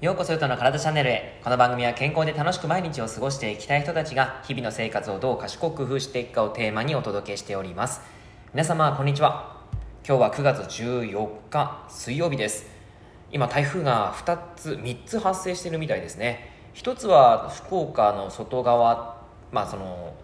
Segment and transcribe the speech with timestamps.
[0.00, 1.40] ようこそゆとの体チャンネルへ。
[1.42, 8.00] この番組は健康で楽しく毎日を過ごしていきたい人たちが日々の生活をどう賢く工夫していくかをテーマにお届けしております。
[8.54, 9.60] 皆様こんにちは。
[10.06, 12.66] 今日は9月14日水曜日です。
[13.32, 16.48] 今台風が2つ3つ発生してるみたいですね。
[16.74, 20.14] 一つは福岡の外側まあその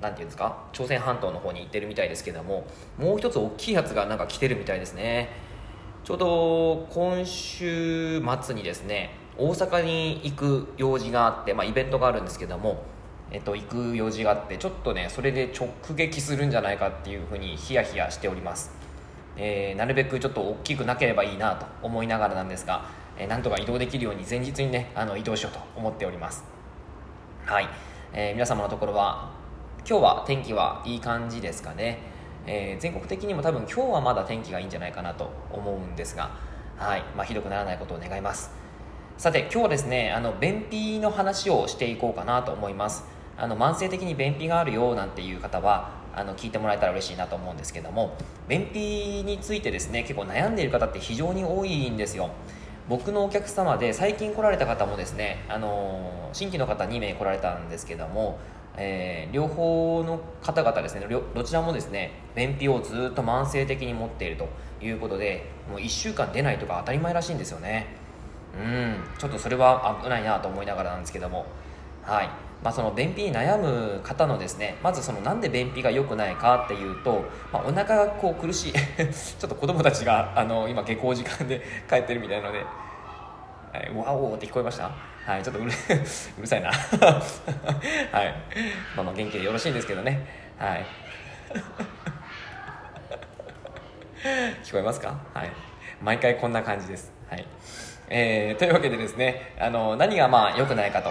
[0.00, 0.56] なんていうんですか？
[0.72, 2.66] 朝鮮半島の方に行ってるみたいですけども
[2.96, 5.46] もう一つ大きいやつがなんか来てるみたいですね。
[6.04, 12.82] ちょうど今週末にですね大阪に行く用事があって、まあ、イベントがあるんですけども、
[13.30, 18.72] えっと、行く用事があってちょっとねそれで直撃するんじゃないかっていうふうにヒヤヒヤしております、
[19.36, 26.44] えー、なるべくちょっと大きくなければいいなと思いながらなんですが、えー、なんとか移動できるように前日にねあの移動しようと思っております。
[27.46, 27.68] はい、
[28.12, 29.30] えー、皆様のところは
[29.88, 31.98] 今日は天気はいい感じですかね？
[32.46, 36.30] えー、全国的にも多分今日はまだ天気がいいんじゃないかなと思うんですが、
[36.78, 37.02] はい。
[37.14, 38.50] まあ、ひどくならないことを願います。
[39.18, 43.02] さて今日はですねあの便秘の話をしていこうかなと思います。
[43.36, 48.16] あの慢性的に便秘があるよなんていう方はあの聞いてもらえたら嬉しいなと思うんですけども
[48.48, 52.30] 便秘についてですね結構悩んでいる方って非常に多いんですよ。
[52.88, 58.38] 僕のお客様で最近来られた方もですねあの新規の方2名来られたんですけども
[58.80, 64.48] えー、両方の方々ですねどちらもですね便秘をずっと慢性的に持っていると
[64.80, 67.97] いうことでもう1週間出ないとか当たり前らしいんですよね。
[68.56, 71.46] うんちょっとそれは危ないなと思いながらなんですけども
[72.02, 72.28] はい
[72.62, 82.64] まあ、その便秘に悩む方のですねまずそのなんで便秘が良くないかっていうと、まあ、お腹がこう苦しい ちょっと子供たちがあの今下校時間で 帰ってるみたいなので
[83.72, 84.90] はい、わおって聞こえました？
[85.26, 85.70] はい、ちょっとうる
[86.38, 86.70] うるさいな。
[86.70, 86.74] は
[88.24, 88.34] い。
[88.96, 90.26] まあまあ元気でよろしいんですけどね。
[90.58, 90.86] はい。
[94.64, 95.18] 聞こえますか？
[95.34, 95.50] はい。
[96.02, 97.12] 毎回こんな感じです。
[97.28, 97.46] はい。
[98.10, 101.10] えー、というわけでですね、あの、何がまあ良くないかと。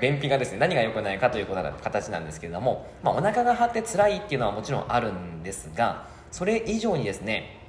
[0.00, 7.60] 便秘がですね、何が良くないかということが形なんですけれども、まあ、お腹が張って辛いっていうのはもちろんあるんですが、それ以上にですね、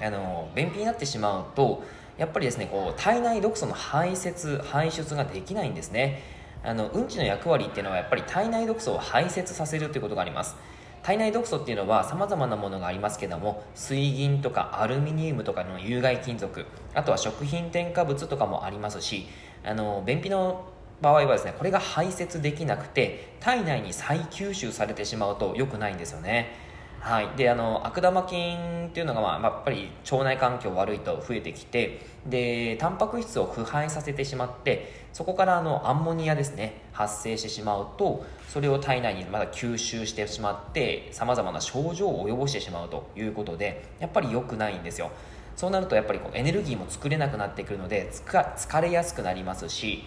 [0.00, 1.82] あの、便秘になってしまうと、
[2.18, 6.22] やっぱりですねこう体内毒素の排泄排出ができないんですね
[6.62, 10.56] あのうんちの役割っていうのはやっぱり体内毒素を排泄させるということがあります
[11.04, 19.26] 体内毒素っていうのはさまざまなものがありますけども水銀とかアルミニウムとかの有害金属あとは食品添加物とかもありますし
[19.64, 20.64] あの便秘の
[21.02, 26.63] 場合はですねこれが排泄できなくて体内に再吸収されてしまうと良くないんですよね。
[27.04, 45.10] はい、であの悪玉菌っていうのが、まあ、やっぱり腸内環境悪いと増えてきてでタンパク質を腐敗させてしまってそこからあのアンモニアですね発生してしまうとそれを体内にまだ吸収してしまってさまざまな症状を及ぼしてしまうということでやっぱり良くないんですよ。
[45.56, 50.04] そうなるとやっぱりこうエネルギーも作れなくなってくるので疲れやすくなりますし、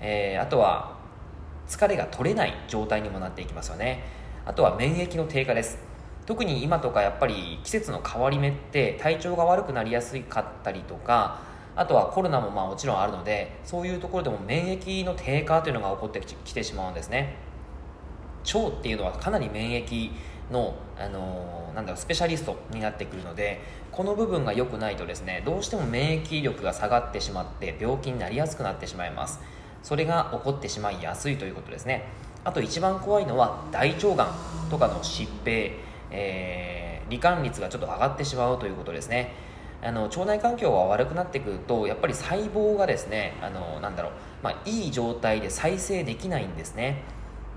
[0.00, 0.98] えー、あとは
[1.68, 4.02] 疲れが取れない状態にもなっていきますよね。
[4.44, 5.89] あとは免疫の低下です。
[6.30, 11.40] 特に今とかやっぱり季節の変わり目って体調が悪くなりやすかったりとか
[11.74, 17.34] あとはコロナもまあもちろんあるのでそういうところでも免疫の低下というのが起こってきてしまうんですね。
[18.46, 20.10] 腸っていうのはかなり免疫
[20.52, 23.60] の、あのー、なんだろうスペシャリストになってくるので
[23.90, 29.40] この部分が良くないとですねどうしても免疫力が下がってしまって病気になりやすくなってしまいます。
[29.82, 32.04] それが起こってしまいやすいということですね。
[32.44, 35.89] あと一番怖いのは大腸がんとかの疾病。
[36.10, 39.32] えー、罹患率がちょっと上がってしまうということですね。
[39.82, 44.12] あの腸内環境が悪くなってくるとやっぱり細胞がですねあのなんだろう、
[44.42, 47.02] まあ、いい状態で再生できないんですね。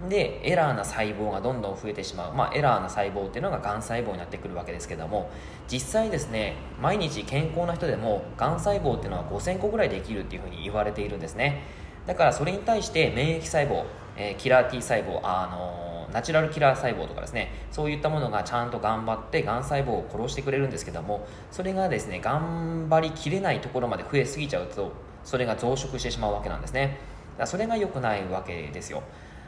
[0.09, 5.29] でエラーな細胞がどんどん増えてしまう、まあ、エラーな細胞っていうのががん細胞になってくるわけですけども
[5.71, 11.63] 実際ですね毎日健康な人でもがん細胞っていうのは5000個ぐらいできるっていうふうに言われているんですね。
[12.05, 13.85] だからそれに対して免疫細胞、
[14.17, 24.93] えー、キラー T 細胞あのーナチュラルキラー細胞とかですねそういったものがちゃんと頑張ってがん細胞を殺してくれるんですけどもそれがですね頑張りきれないところまで増えすぎちゃうと
[25.23, 26.97] それが増殖してしまうわけなんですね。
[27.37, 29.01] だそれが良くないわけですよ。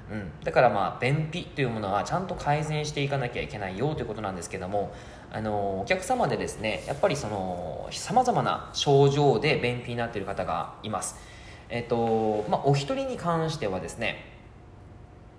[0.09, 4.93] うん、だからまあ便秘というものはちゃんと改善していかなきゃいけないよということなんですけども
[5.31, 11.15] あのお客様でですねやっぱりそのさまざまな症状で便秘になっている方がいます。
[11.69, 14.34] えっとまあ、お一人に関してはですね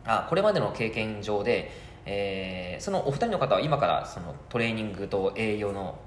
[0.07, 1.71] あこれまでの経験上で、
[2.05, 5.99] えー、そのお二人の方は今からそのトレーニングと栄養の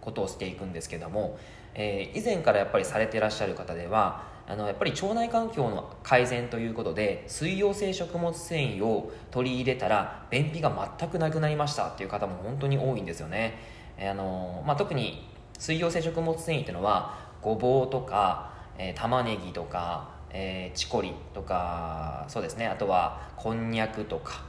[0.00, 1.38] ことをしていくんですけども、
[1.74, 13.58] えー、以前からやっぱりされてらっしゃる方ではあのやっぱり腸内環境の改善ということで水溶性食物繊維を取り入れたら便秘が全くなくなりましたっていう方も本当に多いんですよね、
[13.96, 15.28] えー、あのまあ、特に
[15.58, 22.66] 水溶性食物繊維っていうのはごぼうとかえー、玉ねぎとか、えー、チコリとかそうですね。
[22.66, 24.44] あとはこんにゃくとか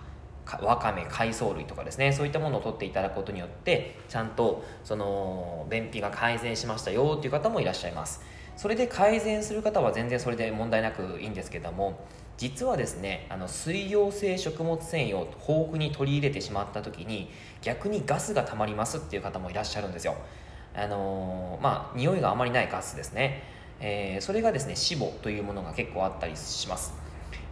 [0.62, 2.12] わかめ海藻類とかですね。
[2.12, 8.22] そういったものを取っていただくことによってちゃんとその便秘が改善しましたよっていう方もいらっしゃいます。
[8.58, 12.00] それで改善する方は全然それで問題なくいいんですけども
[12.38, 17.30] 実はですねあの水溶性食物繊維を豊富に取り入れてしまった時に
[17.62, 20.16] 逆にガスがたまりますっていう方もいらっしゃるんですよ。
[20.76, 23.44] あのー、まあ匂いがあまりないガスですね、
[23.80, 26.94] えー、それがですね脂肪というものが結構あったりします。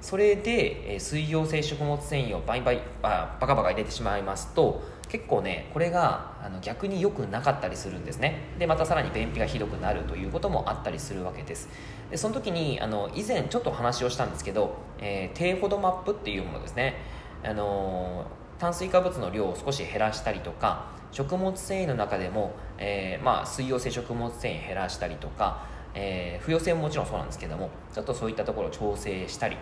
[0.01, 8.39] それで、えー、水溶性食物繊維をバイバイあバカバカ入れてしまいますと結構ねこれがあの逆に良くなかったりするんですね。
[8.59, 11.69] でまたさらに便秘がひどくなるということもあったりするわけです。
[12.11, 16.95] でその時にあの以前ちょっと話をしたんですけど、えー、低フォドマップっていうものですね。
[17.43, 18.25] あの
[18.59, 25.65] 炭水化物の量を少し減らしたりとか食物繊維の中でも、えー、まあ、水溶性食物繊維減らしたりとか、
[25.95, 29.57] えー、不溶性ももちろんそうなんですけどもちょっとそういったところを調整したり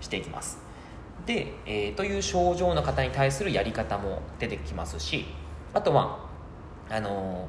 [0.00, 0.58] していきます。
[1.26, 5.26] で、えー、という症状の方に対するやり方も出てきますし
[5.72, 6.18] あとは
[6.90, 7.48] あの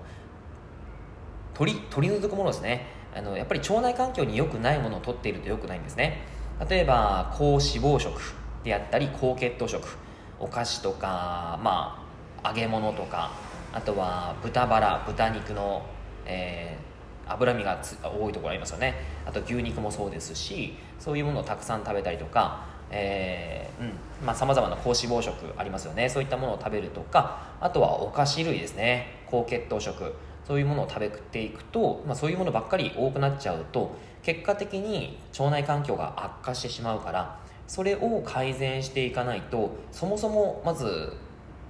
[1.53, 2.87] 取り取り除くものですね。
[3.15, 6.23] あのやっぱり腸内環境に良くないものを取っていると良くないんですね。
[6.69, 8.19] 例えば高脂肪食
[8.63, 9.97] であったり高血糖食
[10.39, 12.05] お菓子とかま
[12.43, 13.31] あ揚げ物とか
[13.71, 15.85] あとは豚バラ豚肉の、
[16.25, 16.94] えー、
[17.27, 18.95] 脂身が多いところありますよね。
[19.25, 26.07] あと牛肉もそうですしそういうものをたくさん食べたりとかえーうんまあ、さまざまな高脂肪食ありますよね。
[26.09, 29.23] そういったものを食べるとかあとはお菓子類ですね。
[29.25, 30.13] 高血糖食。
[30.47, 41.13] そういうものを食べていくと、まあ、そういうものばっかり多くなっちゃうと結果的に腸内環境が悪化してしまうからそれを改善していかないとそもそもまず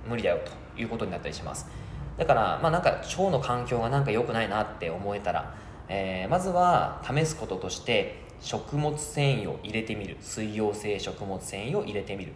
[0.05, 0.39] 無理だよ
[0.75, 1.67] ということになったりします。
[2.17, 5.53] だからまあなんか腸の環境がなんか良くないなって思えたら、
[5.87, 10.17] えー、まずは試すこととして食物繊維を入れてみる。
[10.21, 12.33] 水溶性食物繊維を入れてみる。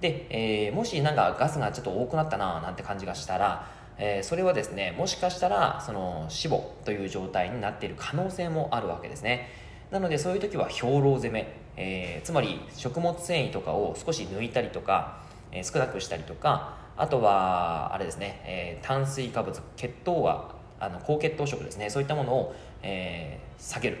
[0.00, 3.68] で、えー、もしなんかガスがちょっと多くなったななんて感じがしたら、
[3.98, 9.48] えー、それはですねもしかしたらその脂肪という状態になっている可能性もあるわけですね。
[9.90, 15.20] なのでそういう時は兵糧攻め、えー、つまり食物繊維とかを少し抜いたりとか、
[15.52, 23.98] え、少なくしたりとかあとはあれですね、えー、炭水化物血糖はあの高血糖食ですねそういったものを、えー、下げる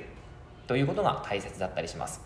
[0.66, 2.20] ということが大切だったりします。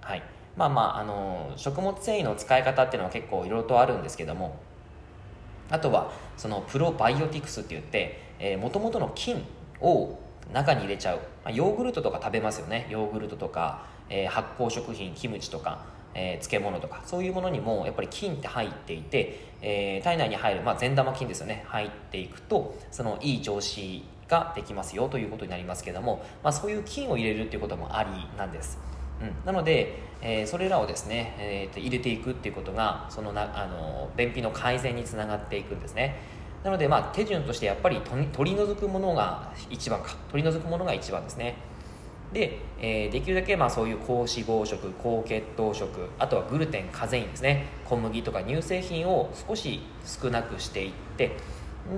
[0.00, 0.22] はい。
[0.56, 4.60] まあまあ、あの、食物繊維の使い方っていうのは結構いろいろとあるんですけども、
[5.70, 9.44] あとは、そのプロバイオティクスって言って、えー、元々の菌
[9.80, 10.18] を
[10.52, 11.18] 中に入れちゃう。
[11.44, 12.86] まあ、ヨーグルトとか食べますよね。
[12.90, 15.84] ヨーグルトとか、えー、発酵食品、キムチとか、
[16.14, 21.64] えー、漬物とかそういうものにもやっぱり菌って入っていて、えー、体内に入る、まあ、善玉菌ですよね。
[21.68, 28.78] 入っていくとそのいい調子ができますよということになりますけども、まあ、そういう菌を入れるっていうこともありなんです。
[29.20, 36.16] うん、なので、えー、それらをですね、えー、と入れていくっていうことがそのなあの便秘の改善につながっていくんですね。
[36.64, 38.00] なので、まあ、手順としてやっぱり
[38.32, 40.14] 取り除くものが一番か。
[40.30, 41.56] 取り除くものが一番ですね。
[42.32, 47.66] で、えー、できるだけまあそういう高脂肪食高血糖食あとはグルテンカゼインですね。
[47.84, 51.36] 小麦とか乳製品を少し少なくしていって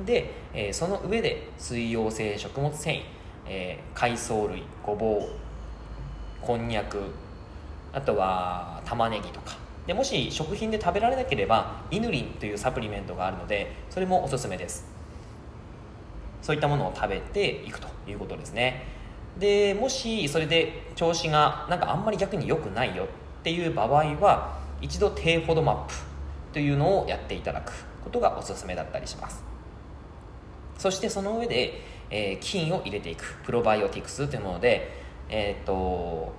[0.06, 3.02] で、えー、その上で水溶性食物繊維、
[3.46, 5.28] えー、海藻類ごぼう
[6.40, 6.98] こんにゃく
[7.92, 9.56] あとは玉ねぎとか。
[9.86, 14.86] でもし食品で食べられなければイヌリンというサプリメントがあるのでそれもおすすめです。
[16.40, 19.01] そういったものを食べていくということですね。
[19.38, 23.06] でもしそれで調子がなんかあんまり逆に良くないよっ
[23.42, 25.94] ていう場合は一度低フォドマップ
[26.52, 27.72] というのをやっていただく
[28.04, 29.42] ことがおすすめだったりします。
[30.78, 34.90] そしてその上で、えー、菌を入れていくプロバイオティクスというもので、
[35.28, 36.32] えーと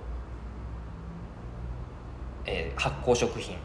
[2.44, 3.56] えー、発酵食品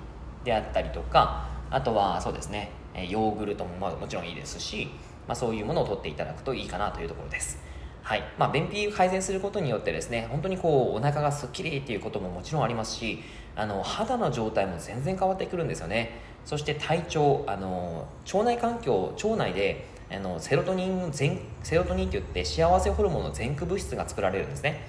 [0.43, 2.71] であったりとかあとはそうですね
[3.09, 4.87] ヨーグルトももちろんいいですし、
[5.27, 7.68] まあ、そういうものを取っていただくといいかなというところです。
[8.03, 8.23] はい。
[8.37, 13.19] まあ、便秘改善することによってですね本当にこうお腹がすっきりっていうことももちろんありますし
[13.55, 16.21] あの肌の状態も全然変わってくるんですよね。
[16.45, 24.81] そして体調あの腸内環境腸内であのセロトニン全セロトニンって言って幸せホルモンの前駆物質が作られるんですね。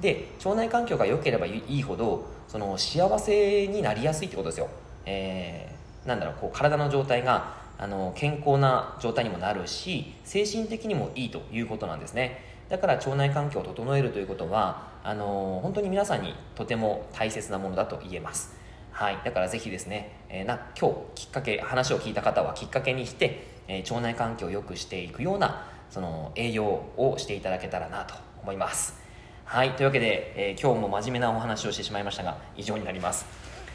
[0.00, 4.68] で腸内環境が良ければいいほどその幸せになりやすいってことですよ、
[5.06, 12.44] えー、なんだろうこう体の状態があの健康な状態にもなるし精神的にもいいということなんですね。
[12.68, 18.54] だから腸内環境を整えるということはあの本当に皆さんにとても大切なものだと言えます。
[18.92, 26.64] はい、だからぜひですね、えー、な今日きっかけ話を聞いた方はきっかけにして、えー、腸内環境を良くしていくようなその栄養
[26.98, 29.00] をしていただけたらなと思います。
[29.46, 29.70] はい。
[29.70, 33.24] というわけで、えー今日も真面目なお話をしてしまいましたが以上になります。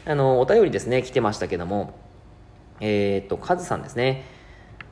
[0.04, 2.05] あのお便りですね来てましたけども
[2.80, 4.24] えーっとカズさんですね。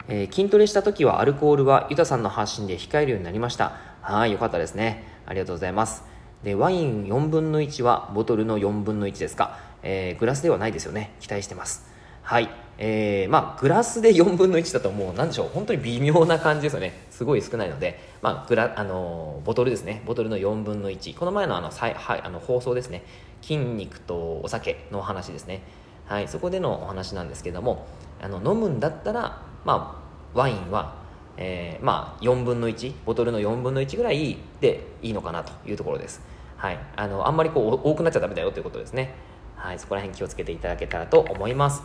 [0.09, 3.73] えー筋トレした時はアルコールはユタさんの発信で控えるようになりました。
[4.00, 5.05] はいよかったですね。
[5.26, 6.05] ありがとうございます。
[6.43, 11.14] でワイン4分の1はボトルの4分の1ですか、えーグラスではないですよね。
[11.21, 11.87] 期待してます。
[12.23, 12.49] はい。
[12.76, 15.50] えー、まあグラスで4分の1だともうなんでしょう。
[15.53, 17.07] 本当に微妙な感じですよね。
[17.11, 20.03] すごい少ないので、まあグラあのボトルですね。
[20.07, 23.05] ボトルの4分の1この前のあのさいはいあの放送ですね。
[23.43, 25.62] 筋肉とお酒の話ですね。
[26.06, 27.87] はいそこでのお話なんですけども
[28.20, 30.00] あの飲むんだったらま
[30.34, 30.94] あワインは
[31.37, 36.20] えーまあ4分の1ボトルの4分の1ぐらいでいいのかなというところです。
[36.56, 39.14] はいあのあんまりこう多くなっちゃダメだよということですね。
[39.56, 41.82] はいそこら辺気をつけていただけたらと思います。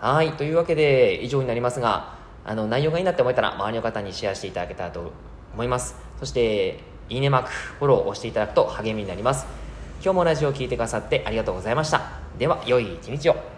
[0.00, 5.12] はいというわけで以上になりますがあの内容がいいなって思えたら周りの方にシェアしていただけたらと
[5.54, 5.96] 思います。
[6.18, 9.46] そしていいねマークフォローを押していただくと励みになります。
[10.02, 12.13] 今日もラジオを聞いてくださってありがとうございました。
[12.38, 13.53] では良い一日を。